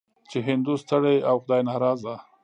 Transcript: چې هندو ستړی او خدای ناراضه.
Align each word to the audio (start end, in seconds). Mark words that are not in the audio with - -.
چې 0.29 0.37
هندو 0.47 0.73
ستړی 0.83 1.17
او 1.29 1.35
خدای 1.43 1.61
ناراضه. 1.69 2.15